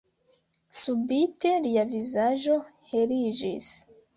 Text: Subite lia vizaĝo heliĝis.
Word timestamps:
Subite 0.77 1.53
lia 1.67 1.83
vizaĝo 1.91 2.59
heliĝis. 2.89 3.73